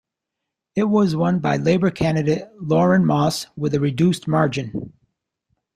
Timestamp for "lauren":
2.59-3.05